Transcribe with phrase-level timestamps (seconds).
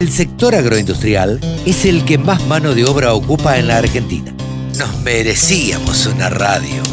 [0.00, 4.32] El sector agroindustrial es el que más mano de obra ocupa en la Argentina.
[4.78, 6.84] Nos merecíamos una radio.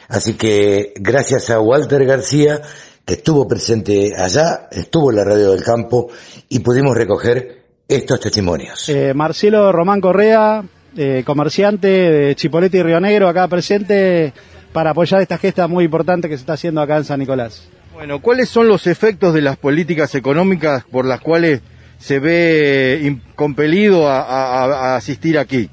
[0.08, 2.62] Así que gracias a Walter García,
[3.04, 6.10] que estuvo presente allá, estuvo en la Radio del Campo
[6.48, 7.59] y pudimos recoger
[7.90, 8.88] estos testimonios.
[8.88, 10.64] Eh, Marcelo Román Correa,
[10.96, 14.32] eh, comerciante de Chipolete y Río Negro, acá presente
[14.72, 17.68] para apoyar esta gesta muy importante que se está haciendo acá en San Nicolás.
[17.94, 21.62] Bueno, ¿cuáles son los efectos de las políticas económicas por las cuales
[21.98, 25.70] se ve compelido a, a- a asistir aquí?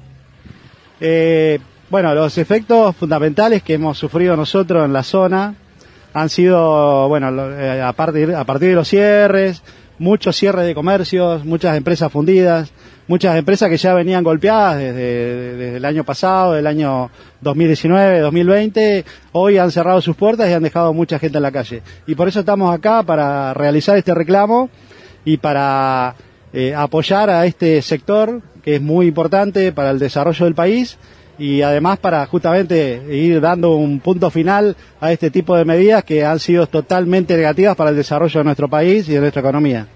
[0.99, 5.55] Eh, bueno, los efectos fundamentales que hemos sufrido nosotros en la zona
[6.13, 9.61] han sido, bueno, lo- a, partir, a partir de los cierres,
[9.99, 12.71] muchos cierres de comercios, muchas empresas fundidas,
[13.07, 17.09] muchas empresas que ya venían golpeadas desde, el año pasado, del año
[17.41, 21.81] 2019, 2020, hoy han cerrado sus puertas y han dejado mucha gente en la calle.
[22.05, 24.69] Y por eso estamos acá para realizar este reclamo
[25.25, 26.15] y para
[26.53, 30.97] eh, apoyar a este sector que es muy importante para el desarrollo del país
[31.39, 36.25] y además para justamente ir dando un punto final a este tipo de medidas que
[36.25, 39.87] han sido totalmente negativas para el desarrollo de nuestro país y de nuestra economía.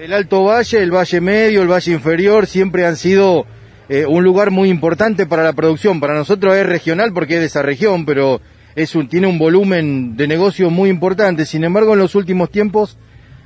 [0.00, 3.46] El Alto Valle, el Valle Medio, el Valle Inferior siempre han sido
[3.88, 5.98] eh, un lugar muy importante para la producción.
[6.00, 8.40] Para nosotros es regional porque es de esa región, pero
[8.76, 11.46] es un, tiene un volumen de negocio muy importante.
[11.46, 12.96] Sin embargo, en los últimos tiempos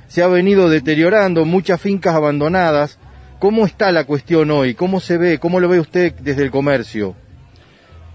[0.07, 2.99] se ha venido deteriorando, muchas fincas abandonadas.
[3.39, 4.73] ¿Cómo está la cuestión hoy?
[4.73, 5.39] ¿Cómo se ve?
[5.39, 7.15] ¿Cómo lo ve usted desde el comercio?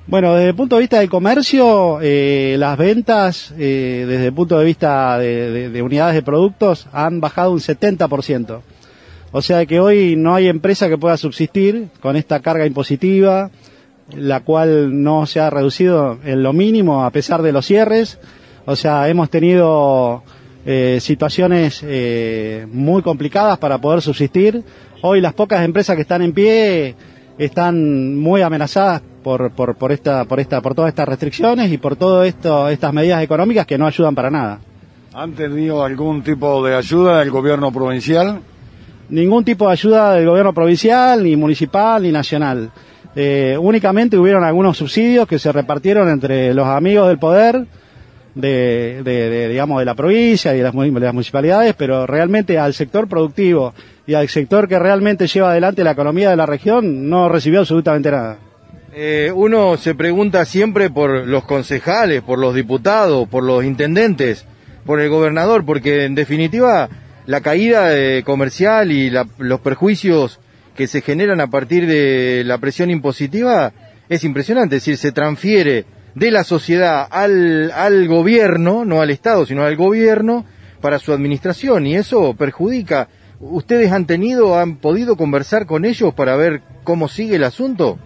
[0.09, 4.59] Bueno, desde el punto de vista del comercio, eh, las ventas, eh, desde el punto
[4.59, 8.62] de vista de, de- de unidades de productos, han bajado un 70%.
[9.33, 13.51] O sea que hoy no hay empresa que pueda subsistir con esta carga impositiva,
[14.17, 18.19] la cual no se ha reducido en lo mínimo a pesar de los cierres.
[18.64, 20.23] O sea, hemos tenido
[20.64, 24.63] eh, situaciones eh, muy complicadas para poder subsistir.
[25.02, 26.95] Hoy las pocas empresas que están en pie
[27.36, 31.96] están muy amenazadas por, por, por, esta, por, esta, por todas estas restricciones y por
[31.96, 34.58] todas estas medidas económicas que no ayudan para nada.
[35.12, 38.40] ¿Han tenido algún tipo de ayuda del gobierno provincial?
[39.11, 42.70] Ningún tipo de ayuda del gobierno provincial, ni municipal, ni nacional.
[43.14, 47.66] Eh, únicamente hubieron algunos subsidios que se repartieron entre los amigos del poder,
[48.34, 52.06] de, de- de, digamos, de la provincia y de las, mu- de las municipalidades, pero
[52.06, 53.74] realmente al sector productivo
[54.06, 58.10] y al sector que realmente lleva adelante la economía de la región no recibió absolutamente
[58.10, 58.39] nada.
[59.01, 64.45] Eh, uno se pregunta siempre por los concejales, por los diputados, por los intendentes,
[64.85, 66.89] por el gobernador, porque en definitiva
[67.25, 70.41] la caída eh, comercial y la- los perjuicios
[70.75, 73.73] que se generan a partir de la presión impositiva
[74.08, 75.85] es impresionante, es decir, se transfiere
[76.17, 80.45] de la sociedad al, al gobierno, no al Estado, sino al gobierno,
[80.81, 83.07] para su administración, y eso perjudica.
[83.39, 88.01] ¿Ustedes han tenido, han podido conversar con ellos para ver cómo sigue el asunto?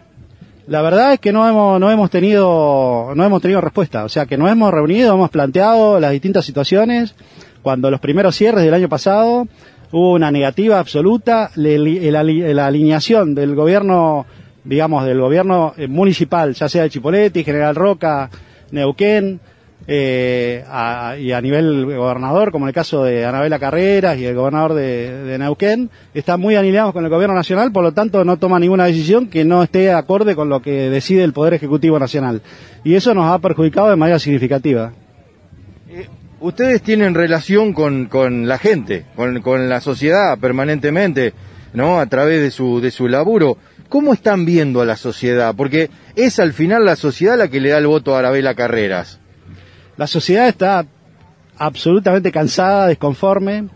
[0.66, 4.04] La verdad es que no hemos, no hemos tenido, no hemos tenido respuesta.
[4.04, 7.14] O sea que nos hemos reunido, hemos planteado las distintas situaciones.
[7.62, 9.48] Cuando los primeros cierres del año pasado
[9.90, 14.26] hubo una negativa absoluta, la, alineación del gobierno,
[14.64, 18.30] digamos, del gobierno municipal, ya sea de Chipoleti, General Roca,
[18.70, 19.40] Neuquén,
[19.86, 24.34] eh, a- y a nivel gobernador, como en el caso de Anabela Carreras y el
[24.34, 28.58] gobernador de, Neuquén, están muy alineados con el gobierno nacional, por lo tanto no toma
[28.60, 32.42] ninguna decisión que no esté acorde con lo que decide el Poder Ejecutivo Nacional.
[32.84, 34.92] Y eso nos ha perjudicado de manera significativa.
[36.40, 41.34] Ustedes tienen relación con, con la gente, con, con la sociedad permanentemente,
[41.72, 42.00] ¿no?
[42.00, 43.58] A través de su, de su laburo.
[43.88, 45.54] ¿Cómo están viendo a la sociedad?
[45.56, 49.20] Porque es al final la sociedad la que le da el voto a Arabela Carreras.
[50.02, 50.84] La sociedad está
[51.58, 53.68] absolutamente cansada, desconforme.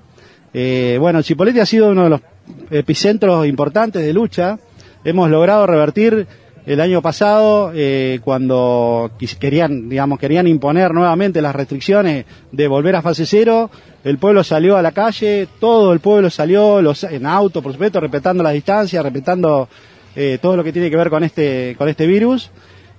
[0.52, 2.20] Eh, bueno, Chipolete ha sido uno de los
[2.68, 4.58] epicentros importantes de lucha.
[5.04, 6.26] Hemos logrado revertir
[6.66, 13.02] el año pasado eh, cuando querían, digamos, querían imponer nuevamente las restricciones de volver a
[13.02, 13.70] fase cero.
[14.02, 18.00] El pueblo salió a la calle, todo el pueblo salió los, en auto, por supuesto,
[18.00, 19.68] respetando las distancias, respetando
[20.16, 22.50] eh, todo lo que tiene que ver con este, con este virus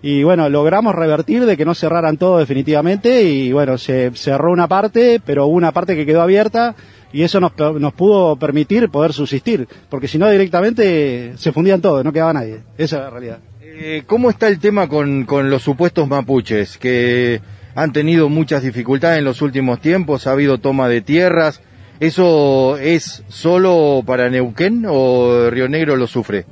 [0.02, 4.68] y bueno, logramos revertir de que no cerraran todo definitivamente y bueno, se cerró una
[4.68, 6.76] parte, pero una parte que quedó abierta
[7.12, 12.04] y eso nos, nos pudo permitir poder subsistir, porque si no directamente se fundían todos,
[12.04, 12.60] no quedaba nadie.
[12.78, 13.40] Esa es la realidad.
[13.62, 17.42] Eh, ¿Cómo está el tema con, con los supuestos mapuches que
[17.76, 20.28] han tenido muchas dificultades en los últimos tiempos?
[20.28, 21.62] Ha habido toma de tierras,
[22.00, 26.46] ¿Eso es solo para Neuquén o Río Negro lo sufre?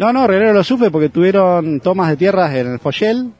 [0.00, 3.32] No, no, Río Negro lo sufre porque tuvieron tomas de tierras en el Foyel,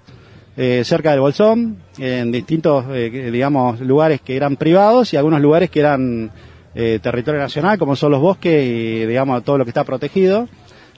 [0.59, 5.71] eh, cerca del Bolsón, en distintos, eh, digamos, lugares que eran privados y algunos lugares
[5.71, 6.31] que eran
[6.75, 10.51] eh, territorio nacional, como son los bosques y, digamos, todo lo que está protegido,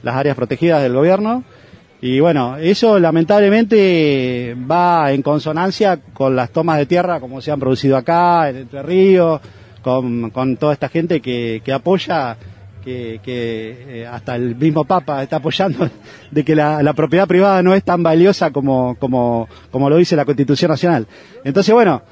[0.02, 1.44] las áreas protegidas del gobierno.
[2.00, 7.60] Y bueno, eso lamentablemente va en consonancia con las tomas de tierra como se han
[7.60, 9.40] producido acá, en Entre Ríos,
[9.80, 12.36] con, con toda esta gente que, que apoya,
[12.82, 15.88] que, que eh, hasta el mismo Papa está apoyando
[16.30, 20.24] de que la, propiedad privada no es tan valiosa como, como, como lo dice la
[20.24, 21.06] Constitución Nacional.
[21.44, 22.02] Entonces, bueno,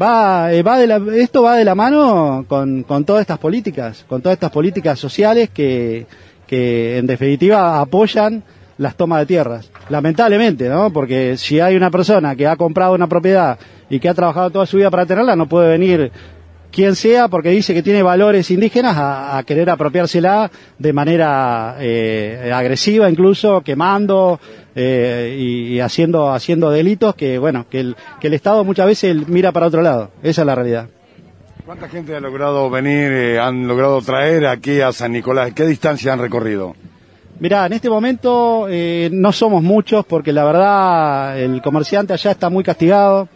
[0.00, 4.04] va, eh, va de la, esto va de la mano con, con todas estas políticas,
[4.08, 6.06] con todas estas políticas sociales que,
[6.46, 8.42] que en definitiva apoyan
[8.78, 9.70] las tomas de tierras.
[9.90, 10.90] Lamentablemente, ¿no?
[10.90, 13.58] Porque si hay una persona que ha comprado una propiedad
[13.90, 16.10] y que ha trabajado toda su vida para tenerla, no puede venir
[16.70, 22.50] quien sea, porque dice que tiene valores indígenas, a, a querer apropiársela de manera eh,
[22.54, 24.40] agresiva, incluso quemando
[24.74, 29.28] eh, y, y, haciendo haciendo delitos que, bueno, que el, que el Estado muchas veces
[29.28, 30.10] mira para otro lado.
[30.22, 30.88] Esa es la realidad.
[31.66, 35.52] ¿Cuánta gente ha logrado venir, eh, han logrado traer aquí a San Nicolás?
[35.54, 36.74] ¿Qué distancia han recorrido?
[37.38, 42.50] Mirá, en este momento eh, no somos muchos porque la verdad el comerciante allá está
[42.50, 43.28] muy castigado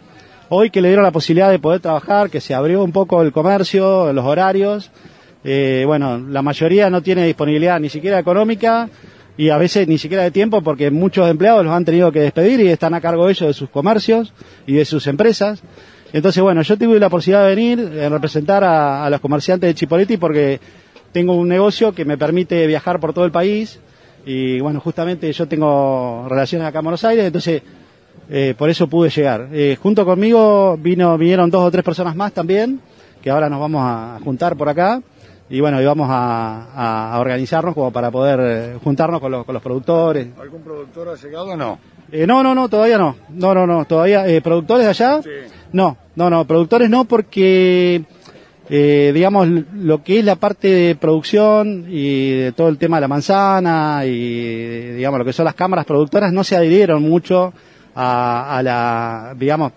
[0.57, 3.33] Hoy que le dieron la posibilidad de poder trabajar, que se abrió un poco el
[3.33, 4.89] comercio, los horarios,
[5.43, 8.87] eh, bueno, la mayoría no tiene disponibilidad ni siquiera económica
[9.35, 12.61] y a veces ni siquiera de tiempo porque muchos empleados los han tenido que despedir
[12.61, 14.33] y están a cargo ellos de sus comercios
[14.65, 15.61] y de sus empresas.
[16.13, 20.15] Entonces, bueno, yo tuve la posibilidad de venir a representar a, los comerciantes de Chipoleti
[20.15, 20.61] porque
[21.11, 23.81] tengo un negocio que me permite viajar por todo el país
[24.25, 27.61] y bueno, justamente yo tengo relaciones acá en Buenos Aires, entonces
[28.29, 29.49] eh, por eso pude llegar.
[29.51, 32.79] Eh, junto conmigo vino, vinieron dos o tres personas más también,
[33.21, 35.01] que ahora nos vamos a juntar por acá.
[35.47, 39.53] Y bueno, y vamos a, a, organizarnos como para poder eh, juntarnos con los, con
[39.53, 40.27] los productores.
[40.39, 41.77] ¿Algún productor ha llegado o no?
[42.11, 43.15] Eh, no, no, no, todavía no.
[43.29, 44.27] No, no, no, todavía.
[44.27, 45.21] Eh, ¿Productores allá?
[45.21, 45.29] Sí.
[45.71, 48.03] No, no, no, productores no porque,
[48.69, 53.01] eh, digamos, lo que es la parte de producción y de todo el tema de
[53.01, 57.53] la manzana y, digamos, lo que son las cámaras productoras no se adhirieron mucho
[57.95, 59.71] a, a la, digamos,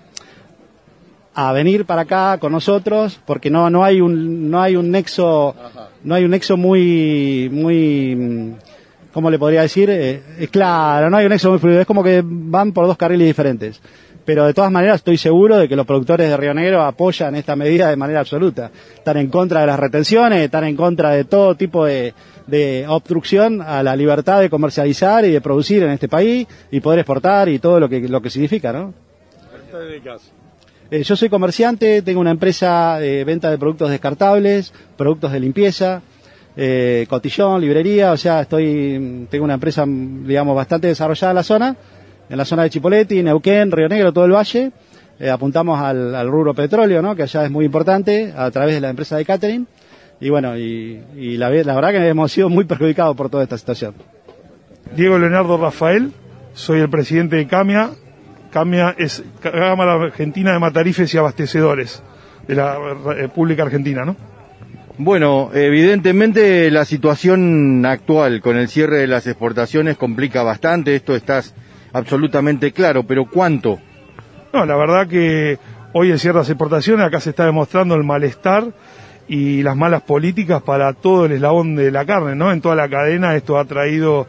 [1.34, 5.50] a venir para acá con nosotros porque no no hay un no hay un nexo
[5.50, 5.90] Ajá.
[6.02, 8.54] no hay un nexo muy muy
[9.12, 12.22] cómo le podría decir eh, claro no hay un nexo muy fluido es como que
[12.24, 13.80] van por dos carriles diferentes
[14.28, 17.56] pero de todas maneras estoy seguro de que los productores de Río Negro apoyan esta
[17.56, 18.70] medida de manera absoluta.
[18.94, 22.12] Están en contra de las retenciones están en contra de todo tipo de
[22.46, 26.98] de obstrucción a la libertad de comercializar y de producir en este país y poder
[26.98, 28.92] exportar y todo lo que lo que significa no
[29.50, 30.98] ¿A qué te?
[30.98, 36.02] Eh, yo soy comerciante, tengo una empresa de venta de productos descartables, productos de limpieza,
[36.54, 41.76] eh, cotillón, librería, o sea, estoy, tengo una empresa, digamos, bastante desarrollada en la zona,
[42.28, 44.72] en la zona de Chipoleti, Neuquén, Río Negro, todo el valle.
[45.20, 47.16] Eh, apuntamos al, al, rubro petróleo, ¿no?
[47.16, 49.66] que allá es muy importante, a través de la empresa de catering.
[50.20, 53.58] Y bueno, y, y la, la verdad que hemos sido muy perjudicados por toda esta
[53.58, 53.94] situación.
[54.94, 56.12] Diego Leonardo Rafael,
[56.54, 57.90] soy el presidente de CAMIA,
[58.50, 62.02] CAMIA es Cámara Argentina de Matarifes y Abastecedores
[62.46, 64.16] de la República Argentina, ¿no?
[64.96, 71.40] Bueno, evidentemente la situación actual con el cierre de las exportaciones complica bastante, esto está
[71.92, 73.78] absolutamente claro, pero ¿cuánto?
[74.52, 75.58] No, la verdad que
[75.92, 78.72] hoy de las exportaciones acá se está demostrando el malestar
[79.28, 82.50] y las malas políticas para todo el eslabón de la carne, ¿no?
[82.50, 84.26] En toda la cadena esto ha traído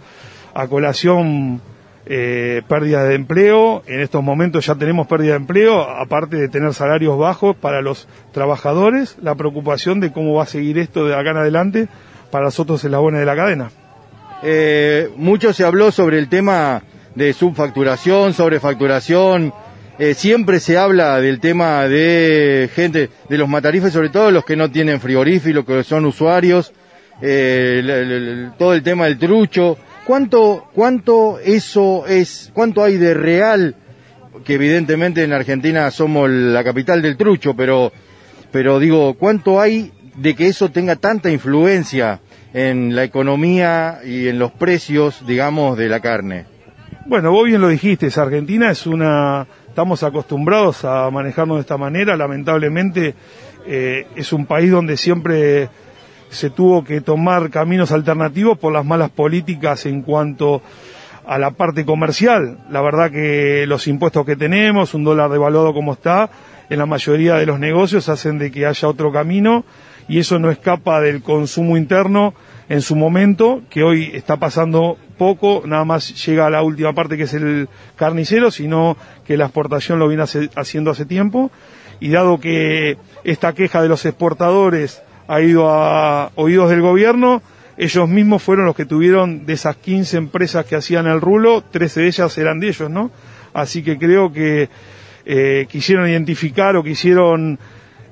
[0.53, 1.61] a colación
[2.05, 6.73] eh, pérdida de empleo, en estos momentos ya tenemos pérdida de empleo, aparte de tener
[6.73, 11.31] salarios bajos para los trabajadores, la preocupación de cómo va a seguir esto de acá
[11.31, 11.87] en adelante
[12.31, 13.71] para los otros eslabones de la cadena.
[14.41, 16.81] Eh, mucho se habló sobre el tema
[17.19, 19.53] de subfacturación, sobrefacturación,
[19.99, 24.55] eh, siempre se habla del tema de gente, de los matarifes, sobre todo los que
[24.55, 26.73] no tienen frigorífico, que son usuarios,
[27.21, 29.77] el, todo el tema del trucho,
[30.09, 33.75] ¿Cuánto, cuánto eso es, cuánto hay de real?
[34.43, 37.91] Que evidentemente en Argentina somos la capital del trucho, pero,
[38.51, 42.21] pero digo, ¿cuánto hay de que eso tenga tanta influencia
[42.55, 46.45] en la economía y en los precios, digamos, de la carne?
[47.09, 52.15] Bueno, vos bien lo dijiste, Argentina es una, estamos acostumbrados a manejarnos de esta manera,
[52.15, 53.15] lamentablemente
[53.65, 55.69] eh, es un país donde siempre
[56.29, 60.61] se tuvo que tomar caminos alternativos por las malas políticas en cuanto
[61.25, 62.59] a la parte comercial.
[62.69, 66.29] La verdad que los impuestos que tenemos, un dólar devaluado como está,
[66.69, 69.65] en la mayoría de los negocios hacen de que haya otro camino
[70.07, 72.35] y eso no escapa del consumo interno
[72.69, 77.17] en su momento, que hoy está pasando poco, nada más llega a la última parte
[77.17, 78.95] que es el carnicero, sino
[79.25, 80.23] que la exportación lo viene
[80.55, 81.51] haciendo hace tiempo,
[81.99, 87.41] y dado que esta queja de los exportadores ha ido a oídos del gobierno,
[87.75, 92.01] ellos mismos fueron los que tuvieron de esas 15 empresas que hacían el rulo, 13
[92.01, 93.09] de ellas eran de ellos, ¿no?
[93.53, 94.69] Así que creo que
[95.25, 97.57] eh, quisieron identificar o quisieron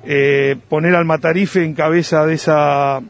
[0.04, 3.00] eh, poner al Matarife en cabeza de esa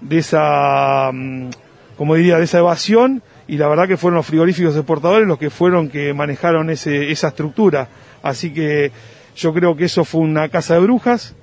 [0.00, 1.50] de esa, mm,
[1.96, 5.50] como diría, de esa evasión y la verdad que fueron los frigoríficos exportadores los que
[5.50, 7.88] fueron que manejaron ese, esa estructura.
[8.22, 8.90] Así que
[9.36, 11.34] yo creo que eso fue una casa de brujas.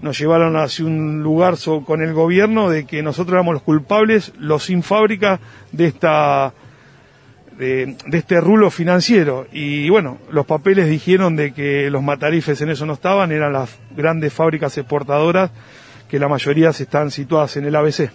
[0.00, 1.54] Nos llevaron hacia un lugar
[1.86, 5.38] con el gobierno de que nosotros éramos los culpables, los sin fábrica
[5.70, 6.52] de esta
[7.56, 9.46] de, de, este rulo financiero.
[9.52, 13.78] Y bueno, los papeles dijeron de que los matarifes en eso no estaban, eran las
[13.94, 15.52] grandes fábricas exportadoras
[16.12, 18.10] que la mayoría están situadas en el ABC.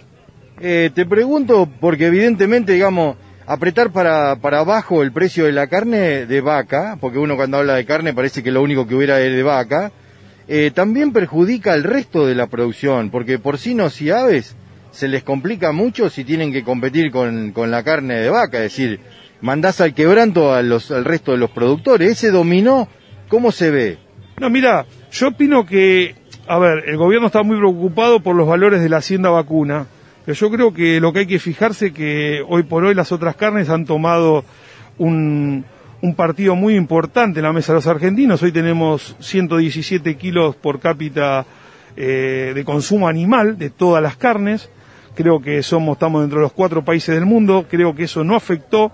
[0.60, 6.24] Eh, te pregunto, porque evidentemente, digamos, apretar para, para abajo el precio de la carne
[6.24, 9.34] de vaca, porque uno cuando habla de carne parece que lo único que hubiera es
[9.34, 9.90] de vaca,
[10.46, 14.54] eh, también perjudica al resto de la producción, porque porcinos y aves
[14.92, 18.76] se les complica mucho si tienen que competir con, con la carne de vaca, es
[18.76, 19.00] decir,
[19.40, 22.12] mandás al quebranto a los, al resto de los productores.
[22.12, 22.86] Ese dominó,
[23.28, 23.98] ¿cómo se ve?
[24.38, 26.14] No, mira, yo opino que
[26.48, 29.86] a ver, el gobierno está muy preocupado por los valores de la hacienda vacuna,
[30.24, 33.12] pero yo creo que lo que hay que fijarse es que hoy por hoy las
[33.12, 34.44] otras carnes han tomado
[34.96, 35.64] un,
[36.16, 38.42] partido muy importante en la mesa de los argentinos.
[38.42, 41.44] Hoy tenemos 117 kilos por cápita
[41.96, 44.70] eh, de consumo animal de todas las carnes.
[45.14, 47.66] Creo que somos, estamos dentro de los cuatro países del mundo.
[47.68, 48.90] Creo que eso no afectó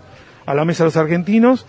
[0.46, 1.66] a la mesa de los argentinos.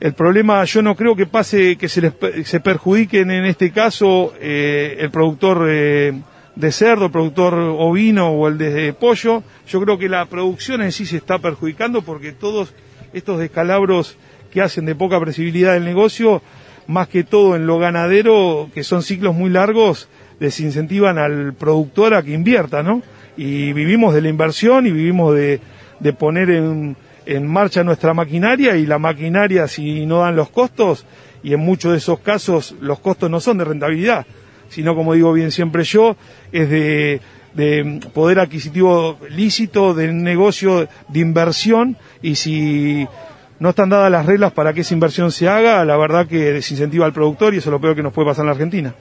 [0.00, 2.12] El problema yo no creo que pase que se, les,
[2.44, 6.12] se perjudiquen en este caso eh, el productor eh,
[6.54, 9.42] de cerdo, el productor ovino o el de pollo.
[9.66, 12.74] Yo creo que la producción en sí se está perjudicando porque todos
[13.12, 14.16] estos descalabros
[14.52, 16.42] que hacen de poca previsibilidad del negocio,
[16.86, 22.22] más que todo en lo ganadero, que son ciclos muy largos, desincentivan al productor a
[22.22, 23.02] que invierta, ¿no?
[23.36, 25.60] Y vivimos de la inversión y vivimos de,
[25.98, 26.96] de poner en
[27.28, 31.04] en marcha nuestra maquinaria y la maquinaria si no dan los costos,
[31.42, 34.26] y en muchos de esos casos los costos no son de rentabilidad,
[34.70, 36.16] sino como digo bien siempre yo,
[36.52, 37.20] es de,
[38.14, 43.06] poder adquisitivo lícito, de negocio de inversión, y si
[43.58, 47.04] no están dadas las reglas para que esa inversión se haga, la verdad que desincentiva
[47.04, 48.94] al productor y eso es lo peor que nos puede pasar en la Argentina.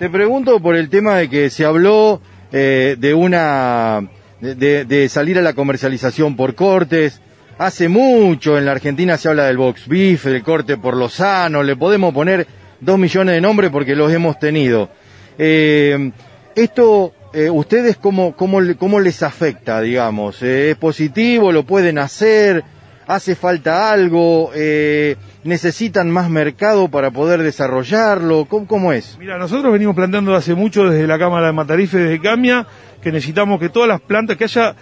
[0.00, 2.20] Te pregunto por el tema de que se habló
[2.50, 4.08] eh, de una
[4.40, 7.20] de, salir a la comercialización por cortes,
[7.58, 11.64] Hace mucho en la Argentina se habla del box beef, del corte por lo sano,
[11.64, 12.46] le podemos poner
[12.78, 14.88] dos millones de nombres porque los hemos tenido.
[15.36, 16.12] Eh,
[16.54, 20.40] esto, eh, ¿ustedes cómo, cómo, cómo, les afecta, digamos?
[20.40, 21.50] Eh, ¿Es positivo?
[21.50, 22.62] ¿Lo pueden hacer?
[23.08, 24.52] ¿Hace falta algo?
[25.42, 28.44] ¿Necesitan más mercado para poder desarrollarlo?
[28.44, 29.16] ¿Cómo, ¿Cómo, es?
[29.18, 32.64] Mira, nosotros venimos planteando hace mucho desde la Cámara de Matarife, desde Camia,
[33.02, 34.76] que necesitamos que todas las plantas, que haya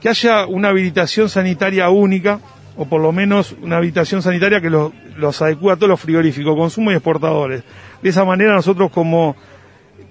[0.00, 2.40] que haya una habilitación sanitaria única,
[2.76, 6.56] o por lo menos una habilitación sanitaria que los, los adecue a todos los frigoríficos,
[6.56, 7.62] consumo y exportadores.
[8.02, 9.36] De esa manera nosotros como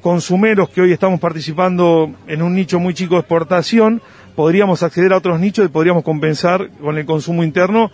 [0.01, 4.01] consumeros que hoy estamos participando en un nicho muy chico de exportación,
[4.36, 7.92] podríamos acceder a otros nichos y podríamos compensar con el consumo interno,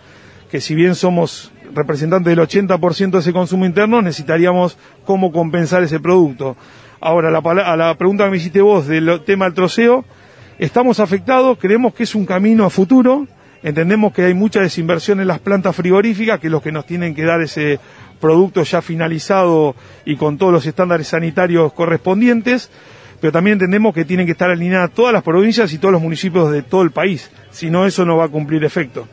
[0.50, 6.00] que si bien somos representantes del 80% de ese consumo interno, necesitaríamos cómo compensar ese
[6.00, 6.56] producto.
[7.00, 10.04] Ahora, la, a la pregunta que me hiciste vos del tema del troceo,
[10.62, 13.26] Estamos afectados, creemos que es un camino a futuro,
[13.64, 17.16] entendemos que hay mucha desinversión en las plantas frigoríficas, que es lo que nos tienen
[17.16, 17.80] que dar ese
[18.20, 22.70] producto ya finalizado y con todos los estándares sanitarios correspondientes,
[23.20, 26.52] pero también entendemos que tienen que estar alineadas todas las provincias y todos los municipios
[26.52, 29.08] de todo el país, si no eso no va a cumplir efecto.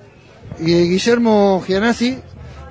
[0.59, 2.19] Y eh, Guillermo Gianassi,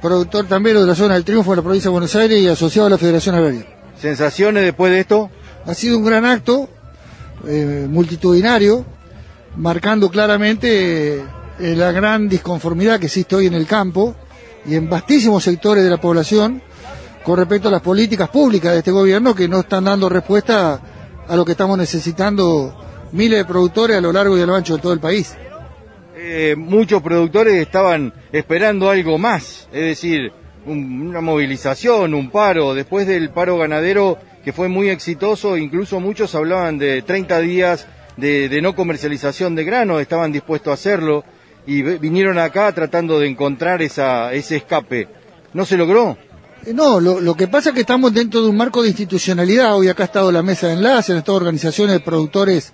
[0.00, 2.86] productor también de la zona del Triunfo de la provincia de Buenos Aires y asociado
[2.86, 3.66] a la Federación Agraria.
[4.00, 5.30] ¿Sensaciones después de esto?
[5.66, 6.70] Ha sido un gran acto,
[7.48, 8.84] eh, multitudinario,
[9.56, 11.24] marcando claramente eh,
[11.58, 14.14] la gran disconformidad que existe hoy en el campo
[14.66, 16.62] y en vastísimos sectores de la población
[17.24, 20.80] con respecto a las políticas públicas de este gobierno que no están dando respuesta
[21.26, 22.74] a lo que estamos necesitando
[23.12, 25.34] miles de productores a lo largo y a lo ancho de todo el país.
[26.16, 30.32] Eh, muchos productores estaban esperando algo más, es decir,
[30.66, 32.74] una movilización, un paro.
[32.74, 37.86] Después del paro ganadero que fue muy exitoso, incluso muchos hablaban de 30 días
[38.16, 41.22] de, no comercialización de grano, estaban dispuestos a hacerlo
[41.66, 45.06] y vinieron acá tratando de encontrar esa, ese escape.
[45.52, 46.16] ¿No se logró?
[46.64, 49.76] Eh, No, lo, lo que pasa es que estamos dentro de un marco de institucionalidad.
[49.76, 52.72] Hoy acá ha estado la mesa de enlace, han estado organizaciones de productores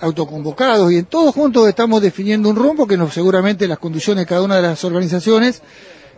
[0.00, 4.28] autoconvocados y en todos juntos estamos definiendo un rumbo que nos, seguramente las condiciones de
[4.28, 5.60] cada una de las organizaciones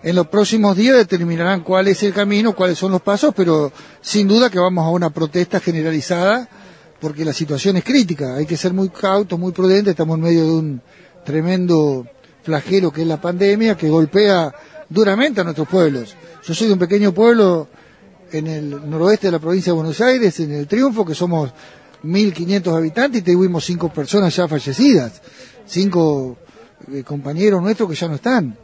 [0.02, 4.26] en los próximos días determinarán cuál es el camino, cuáles son los pasos, pero sin
[4.26, 6.48] duda que vamos a una protesta generalizada
[7.00, 8.36] porque la situación es crítica.
[8.36, 9.92] Hay que ser muy cautos, muy prudentes.
[9.92, 10.82] Estamos en medio de un
[11.24, 12.06] tremendo
[12.42, 14.52] flagelo que es la pandemia que golpea
[14.88, 16.14] duramente a nuestros pueblos.
[16.44, 17.68] Yo soy de un pequeño pueblo
[18.32, 21.50] en el noroeste de la provincia de Buenos Aires, en el Triunfo, que somos
[22.04, 25.20] 1.500 habitantes y tuvimos cinco personas ya fallecidas,
[25.66, 26.38] cinco
[26.92, 28.56] eh, compañeros nuestros que ya no están.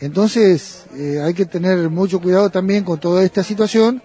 [0.00, 4.02] Entonces eh, hay que tener mucho cuidado también con toda esta situación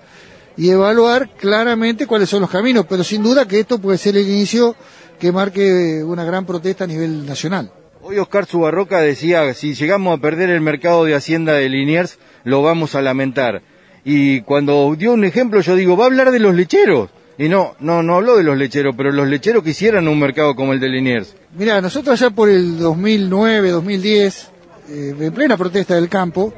[0.58, 4.28] y evaluar claramente cuáles son los caminos, pero sin duda que esto puede ser el
[4.28, 4.76] inicio
[5.20, 7.72] que marque una gran protesta a nivel nacional.
[8.02, 12.62] Hoy Oscar Subarroca decía, si llegamos a perder el mercado de Hacienda de Liniers, lo
[12.62, 13.64] vamos a lamentar.
[14.04, 17.10] Y cuando dio un ejemplo, yo digo, va a hablar de los lecheros.
[17.38, 20.72] Y no, no, no habló de los lecheros, pero los lecheros quisieran un mercado como
[20.72, 21.36] el de Liniers.
[21.58, 24.52] Mira, nosotros allá por el 2009, 2010,
[24.90, 26.54] eh, en plena protesta del campo,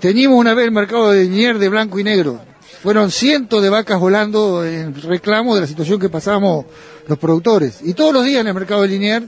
[0.00, 2.40] teníamos una vez el mercado de Liniers de blanco y negro.
[2.82, 6.66] Fueron cientos de vacas volando en reclamo de la situación que pasamos
[7.06, 7.80] los productores.
[7.82, 9.26] Y todos los días en el mercado de Liniers,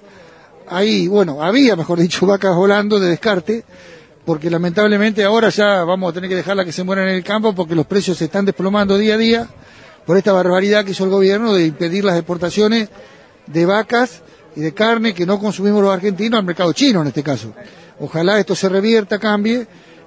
[0.68, 3.64] ahí, bueno, había, mejor dicho, vacas volando de descarte,
[4.24, 7.54] porque lamentablemente ahora ya vamos a tener que dejarla que se mueran en el campo
[7.54, 9.48] porque los precios se están desplomando día a día
[10.04, 12.90] por esta barbaridad que hizo el gobierno de impedir las exportaciones
[13.46, 14.22] de vacas
[14.54, 17.54] y de carne que no consumimos los argentinos al mercado chino en este caso.
[18.00, 19.66] Ojalá esto se revierta, cambie,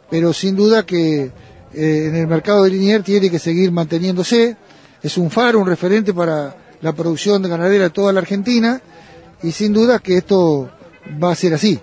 [0.10, 1.32] pero sin duda que
[1.74, 4.56] eh, en el mercado de Liniers tiene que seguir manteniéndose.
[5.02, 8.82] Es un faro, un referente para la producción de ganadera de toda la Argentina
[9.44, 10.70] y sin duda que esto
[11.22, 11.80] va a ser así.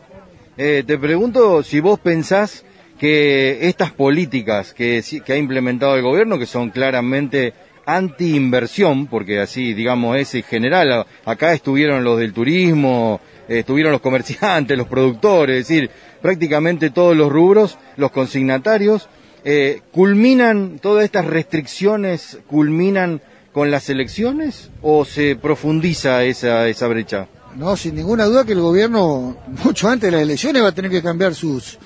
[0.57, 2.65] Eh, te pregunto si vos pensás
[2.99, 7.55] que estas políticas que, que ha implementado el gobierno, que son claramente
[7.87, 14.77] anti-inversión, porque así, digamos, es en general, acá estuvieron los del turismo, estuvieron los comerciantes,
[14.77, 15.91] los productores, es decir,
[16.21, 19.09] prácticamente todos los rubros, los consignatarios,
[19.45, 27.29] eh, ¿culminan todas estas restricciones, culminan con las elecciones o se profundiza esa, esa brecha?
[27.57, 30.91] No, sin ninguna duda que el gobierno, mucho antes de las elecciones, va a tener
[30.91, 31.79] que cambiar sus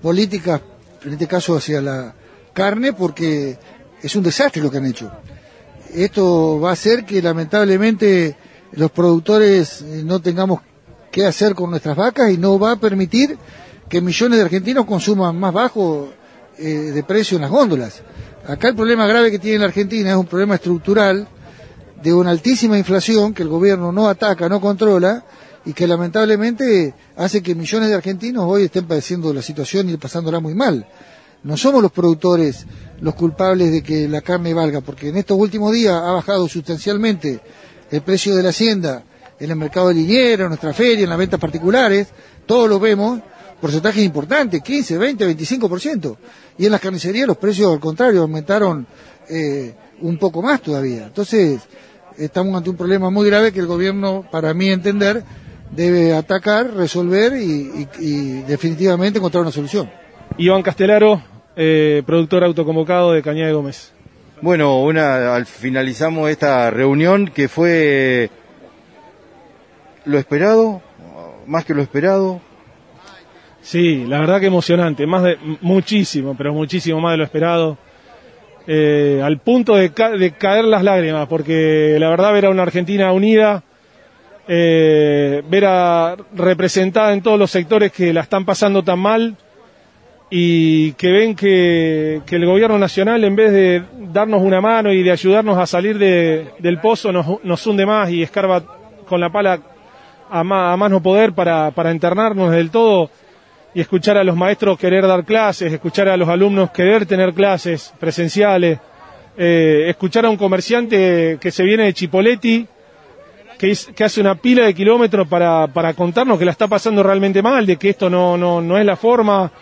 [0.00, 0.60] políticas,
[1.04, 2.14] en este caso hacia la
[2.52, 3.58] carne, porque
[4.02, 5.12] es un desastre lo que han hecho.
[5.94, 8.36] Esto va a hacer que lamentablemente
[8.72, 10.60] los productores eh, no tengamos
[11.10, 13.36] qué hacer con nuestras vacas y no va a permitir
[13.88, 16.10] que millones de argentinos consuman más bajo
[16.58, 18.02] eh, de precio en las góndolas.
[18.46, 21.26] Acá el problema grave que tiene la Argentina es un problema estructural
[22.02, 25.24] de una altísima inflación que el gobierno no ataca, no controla
[25.64, 30.40] y que lamentablemente hace que millones de argentinos hoy estén padeciendo la situación y pasándola
[30.40, 30.86] muy mal.
[31.42, 32.66] No somos los productores
[33.00, 37.40] los culpables de que la carne valga, porque en estos últimos días ha bajado sustancialmente
[37.90, 39.02] el precio de la hacienda
[39.40, 42.08] en el mercado de liniero, en nuestra feria, en las ventas particulares,
[42.46, 43.20] todos lo vemos,
[43.60, 46.16] porcentajes importantes, 15, 20, 25%.
[46.58, 48.86] Y en las carnicerías los precios, al contrario, aumentaron
[49.28, 51.06] eh, un poco más todavía.
[51.06, 51.60] Entonces,
[52.18, 55.24] estamos ante un problema muy grave que el gobierno, para mí entender,
[55.70, 59.90] debe atacar, resolver y, y- y definitivamente encontrar una solución.
[60.36, 61.22] Iván Castelaro,
[61.56, 63.92] eh, productor autoconvocado de Cañada de Gómez.
[64.42, 68.30] Bueno, una, al finalizamos esta reunión que fue
[70.10, 70.82] lo esperado,
[71.46, 72.40] más que lo esperado.
[73.62, 77.78] Sí, la verdad que emocionante, más de muchísimo, pero muchísimo más de lo esperado.
[78.66, 82.62] Eh, al punto de, ca- de caer las lágrimas, porque la verdad ver a una
[82.62, 83.62] Argentina unida,
[84.48, 89.36] eh, ver a representada en todos los sectores que la están pasando tan mal
[90.30, 95.10] y que ven que, el gobierno nacional en vez de darnos una mano y de
[95.10, 98.62] ayudarnos a salir de- del pozo nos, nos hunde más y escarba
[99.06, 99.60] con la pala
[100.30, 103.10] a a más no poder para, para internarnos del todo
[103.74, 107.92] y escuchar a los maestros querer dar clases, escuchar a los alumnos querer tener clases
[107.98, 108.78] presenciales,
[109.36, 112.66] eh, escuchar a un comerciante que se viene de Chipoletti,
[113.58, 117.76] que, hace una pila de kilómetros para, contarnos que la está pasando realmente mal, de
[117.76, 119.52] que esto no es la forma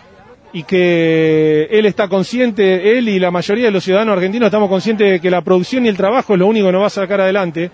[0.52, 5.11] y que él está consciente, él y la mayoría de los ciudadanos argentinos estamos conscientes
[5.11, 7.20] de que la producción y el trabajo es lo único que nos va a sacar
[7.20, 7.70] adelante.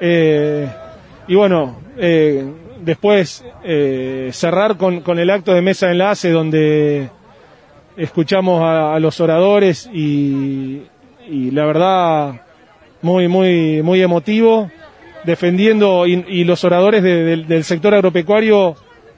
[0.00, 0.68] Eh,
[1.28, 2.44] y bueno, eh,
[2.80, 7.08] después eh, cerrar con, con el acto de mesa enlace donde
[7.96, 10.82] escuchamos a, los oradores y,
[11.28, 12.40] y la verdad
[13.02, 14.70] muy, muy, muy emotivo,
[15.24, 18.74] defendiendo y, los oradores de- del- sector agropecuario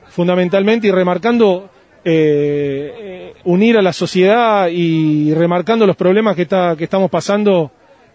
[0.09, 1.71] fundamentalmente y remarcando
[2.05, 7.71] eh, unir a la sociedad y remarcando los problemas que, está, que estamos pasando,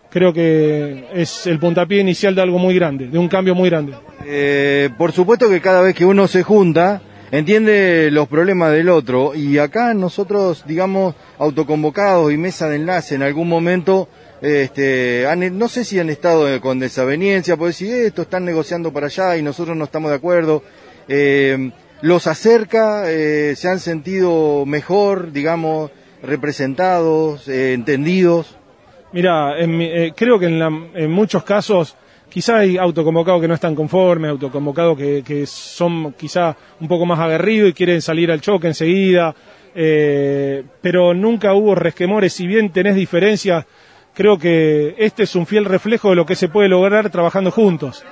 [0.10, 3.94] creo que es el puntapié inicial de algo muy grande, de un cambio muy grande.
[4.26, 9.34] Eh, por supuesto que cada vez que uno se junta, entiende los problemas del otro
[9.36, 14.10] y acá nosotros, digamos, autoconvocados y mesa de enlace en algún momento,
[14.42, 19.08] este, han, no sé si han estado con desaveniencia, pues si esto están negociando para
[19.08, 20.64] allá y nosotros no estamos de acuerdo.
[21.08, 25.92] Eh, los acerca, eh, se han sentido mejor, digamos,
[26.24, 28.56] representados, eh, entendidos.
[29.12, 31.96] Mira, eh, creo que en, en, muchos casos
[32.30, 37.20] quizá hay autoconvocados que no están conformes, autoconvocados que, que son quizá un poco más
[37.20, 39.34] aguerridos y quieren salir al choque enseguida,
[39.74, 43.66] pero nunca hubo resquemores, si bien tenés diferencias,
[44.14, 48.04] creo que este es un fiel reflejo de lo que se puede lograr trabajando juntos.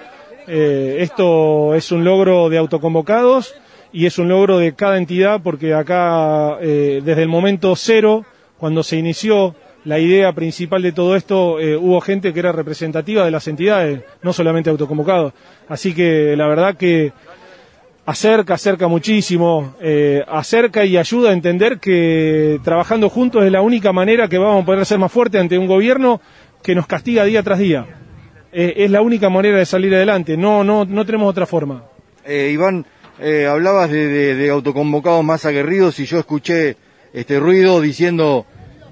[0.47, 3.53] esto es un logro de autoconvocados
[3.91, 8.25] y es un logro de cada entidad porque acá eh, desde el momento cero,
[8.57, 9.55] cuando se inició
[9.87, 14.01] la idea principal de todo esto, eh, hubo gente que era representativa de las entidades,
[14.21, 15.31] no solamente autoconvocados.
[15.69, 17.13] Así que la verdad que
[18.05, 23.93] acerca, acerca muchísimo, eh, acerca y ayuda a entender que trabajando juntos es la única
[23.93, 26.19] manera que vamos a poder ser más fuertes ante un gobierno
[26.61, 27.85] que nos castiga día tras día.
[28.51, 31.83] es la única manera de salir adelante, no, no, no tenemos otra forma.
[32.27, 32.85] Iván,
[33.19, 36.75] eh, hablabas de, autoconvocados más aguerridos y yo escuché
[37.13, 38.45] este ruido diciendo,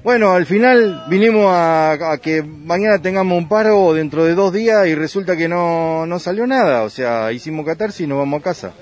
[0.05, 4.93] bueno, al final vinimos a, que mañana tengamos un paro dentro de dos días y
[4.93, 8.73] resulta que no, no salió nada, o sea, hicimos catarsis y nos vamos a casa.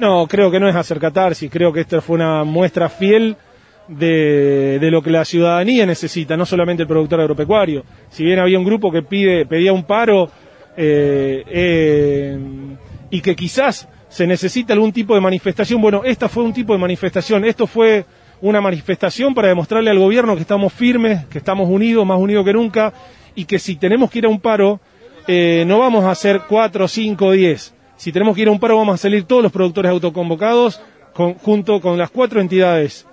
[0.00, 3.36] No, creo que no es hacer catarsis, creo que esto fue una muestra fiel
[3.86, 7.84] de, de, lo que la ciudadanía necesita, no solamente el productor agropecuario.
[8.10, 10.28] Si bien había un grupo que pide, pedía un paro
[10.76, 12.38] eh, eh,
[13.10, 15.80] y que quizás se necesita algún tipo de manifestación.
[15.80, 18.04] Bueno, esta fue un tipo de manifestación, esto fue
[18.40, 22.52] una manifestación para demostrarle al gobierno que estamos firmes, que estamos unidos, más unidos que
[22.52, 22.92] nunca,
[23.34, 24.80] y que si tenemos que ir a un paro,
[25.26, 27.74] eh, no vamos a hacer cuatro, cinco, diez.
[27.96, 30.80] Si tenemos que ir a un paro, vamos a salir todos los productores autoconvocados
[31.42, 33.06] junto con las cuatro entidades.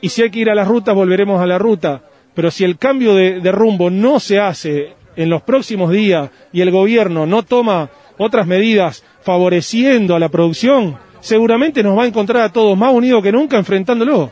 [0.00, 2.02] Y si hay que ir a las rutas, volveremos a la ruta.
[2.34, 6.70] Pero si el cambio de rumbo no se hace en los próximos días y el
[6.70, 12.52] gobierno no toma otras medidas favoreciendo a la producción, seguramente nos va a encontrar a
[12.52, 14.30] todos más unidos que nunca enfrentándolo.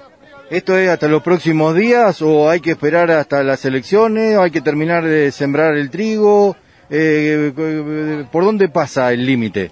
[0.50, 4.50] ¿Esto es hasta los próximos días o hay que esperar hasta las elecciones o hay
[4.50, 6.56] que terminar de sembrar el trigo?
[6.88, 9.70] Eh, ¿Por dónde pasa el límite?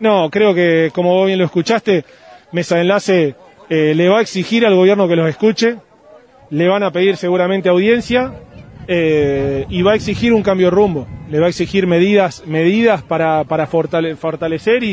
[0.00, 2.04] No, creo que como bien lo escuchaste,
[2.50, 3.36] Mesa Enlace
[3.70, 5.76] eh, le va a exigir al gobierno que los escuche,
[6.50, 8.32] le van a pedir seguramente audiencia
[8.88, 13.02] eh, y va a exigir un cambio de rumbo, le va a exigir medidas, medidas
[13.02, 14.88] para, para fortalecer y,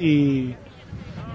[0.00, 0.56] y,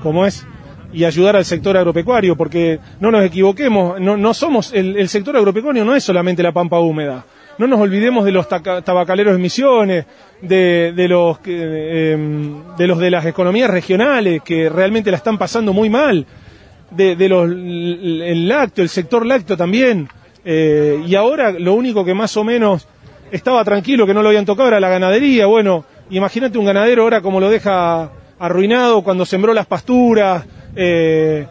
[0.04, 0.46] como es
[0.94, 5.36] y ayudar al sector agropecuario, porque no nos equivoquemos, no, no somos, el, el, sector
[5.38, 7.26] agropecuario no es solamente la pampa húmeda.
[7.58, 10.06] No nos olvidemos de los tabacaleros de Misiones,
[10.42, 15.74] de, de los, em, de los de las economías regionales que realmente la están pasando
[15.74, 16.26] muy mal,
[16.90, 20.10] de, los, el lácteo, el sector lácteo también.
[20.44, 22.88] Eh, y ahora lo único que más o menos
[23.32, 25.46] estaba tranquilo, que no lo habían tocado, era la ganadería.
[25.46, 30.44] Bueno, imagínate un ganadero ahora como lo deja arruinado cuando sembró las pasturas.
[30.76, 31.46] Eh,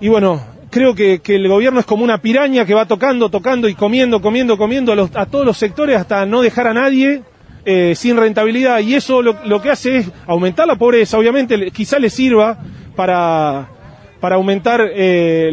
[0.00, 3.74] y bueno, creo que, el gobierno es como una piraña que va tocando, tocando y
[3.74, 7.22] comiendo, comiendo, comiendo a, todos los sectores hasta no dejar a nadie
[7.64, 8.80] eh, sin rentabilidad.
[8.80, 12.58] Y eso lo, lo, que hace es aumentar la pobreza, obviamente, quizá le sirva
[12.96, 13.68] para
[14.22, 15.50] para aumentar eh,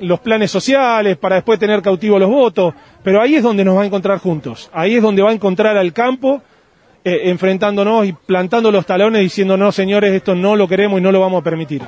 [0.00, 3.82] los planes sociales, para después tener cautivos los votos, pero ahí es donde nos va
[3.82, 6.42] a encontrar juntos, ahí es donde va a encontrar al campo
[7.04, 11.12] eh, enfrentándonos y plantando los talones diciendo no señores, esto no lo queremos y no
[11.12, 11.82] lo vamos a permitir.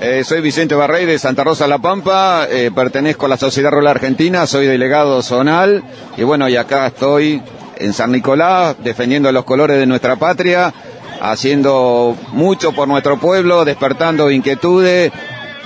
[0.00, 4.46] Eh, soy Vicente Barrey de Santa Rosa La Pampa, pertenezco a la Sociedad Rural Argentina,
[4.46, 5.82] soy delegado zonal
[6.16, 7.42] y bueno, y acá estoy
[7.80, 10.72] en San Nicolás defendiendo los colores de nuestra patria,
[11.20, 15.12] haciendo mucho por nuestro pueblo, despertando inquietudes,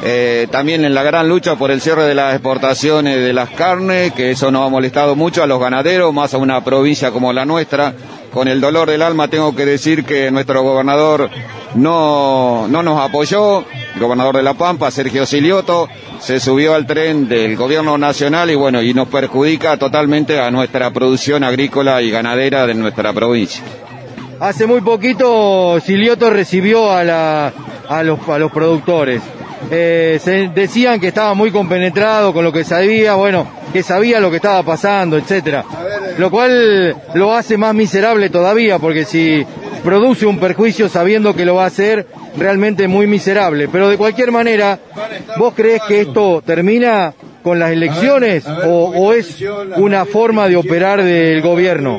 [0.02, 4.12] eh, también en la gran lucha por el cierre de las exportaciones de las carnes,
[4.12, 7.44] que eso nos ha molestado mucho a los ganaderos, más a una provincia como la
[7.44, 7.94] nuestra.
[8.34, 11.30] Con el dolor del alma tengo que decir que nuestro gobernador
[11.76, 13.60] no, no nos apoyó,
[13.94, 18.56] el gobernador de La Pampa, Sergio Silioto, se subió al tren del gobierno nacional y
[18.56, 23.62] bueno, y nos perjudica totalmente a nuestra producción agrícola y ganadera de nuestra provincia.
[24.40, 27.52] Hace muy poquito Silioto recibió a,
[28.02, 29.22] los productores
[29.70, 34.30] eh, se decían que estaba muy compenetrado con lo que sabía, bueno, que sabía lo
[34.30, 35.64] que estaba pasando, etcétera.
[36.18, 39.44] Lo cual lo hace más miserable todavía, porque si
[39.82, 43.68] produce un perjuicio sabiendo que lo va a hacer realmente muy miserable.
[43.68, 44.78] Pero de cualquier manera,
[45.38, 49.36] ¿vos crees que esto termina con las elecciones o, o es
[49.76, 51.98] una forma de operar del gobierno?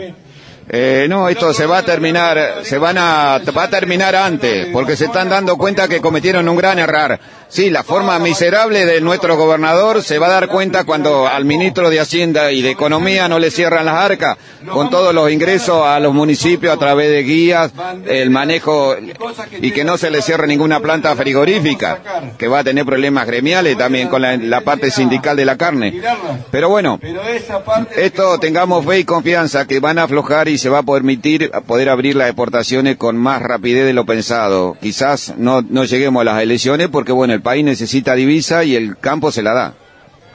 [0.68, 4.96] Eh, no, esto se va a terminar, se van a, va a terminar antes, porque
[4.96, 7.20] se están dando cuenta que cometieron un gran error.
[7.48, 11.90] Sí, la forma miserable de nuestro gobernador se va a dar cuenta cuando al ministro
[11.90, 14.38] de Hacienda y de Economía no le cierran las arcas
[14.72, 17.72] con todos los ingresos a los municipios a través de guías,
[18.08, 18.96] el manejo
[19.62, 23.78] y que no se le cierre ninguna planta frigorífica, que va a tener problemas gremiales
[23.78, 26.02] también con la, parte sindical de la carne.
[26.50, 27.00] Pero bueno,
[27.96, 31.90] esto tengamos fe y confianza que van a aflojar y se va a permitir poder
[31.90, 34.76] abrir las exportaciones con más rapidez de lo pensado.
[34.82, 39.32] Quizás no lleguemos a las elecciones porque bueno, el país necesita divisa y el campo
[39.32, 39.74] se la da.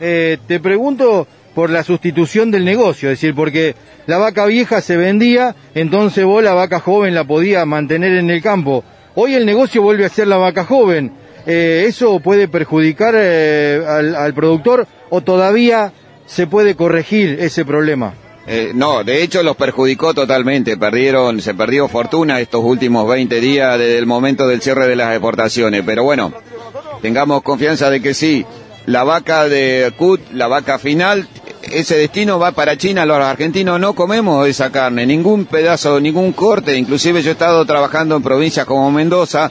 [0.01, 3.75] Eh, te pregunto por la sustitución del negocio, es decir, porque
[4.07, 8.41] la vaca vieja se vendía, entonces vos la vaca joven la podías mantener en el
[8.41, 8.85] campo.
[9.15, 11.13] Hoy el negocio vuelve a ser la vaca joven.
[11.47, 15.93] Eh, ¿Eso puede perjudicar eh, al, al productor o todavía
[16.27, 18.15] se puede corregir ese problema?
[18.47, 23.79] Eh, no, de hecho los perjudicó totalmente, perdieron, se perdió fortuna estos últimos 20 días
[23.79, 26.33] desde el momento del cierre de las exportaciones, pero bueno,
[27.01, 28.45] tengamos confianza de que sí,
[28.87, 31.29] la vaca de CUT, la vaca final,
[31.63, 36.77] ese destino va para China, los argentinos no comemos esa carne, ningún pedazo, ningún corte,
[36.77, 39.51] inclusive yo he estado trabajando en provincias como Mendoza,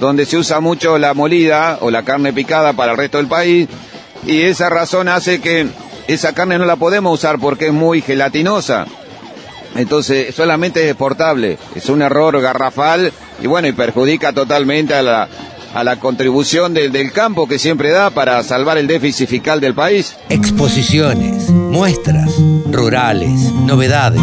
[0.00, 3.68] donde se usa mucho la molida o la carne picada para el resto del país,
[4.26, 5.66] y esa razón hace que
[6.06, 8.86] esa carne no la podemos usar porque es muy gelatinosa.
[9.76, 11.58] Entonces solamente es exportable.
[11.74, 15.28] Es un error garrafal y bueno, y perjudica totalmente a la,
[15.74, 19.74] a la contribución del, del campo que siempre da para salvar el déficit fiscal del
[19.74, 20.16] país.
[20.28, 22.32] Exposiciones, muestras,
[22.70, 24.20] rurales, novedades.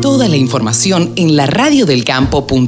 [0.00, 2.60] Toda la información en la radiodelcampo.com.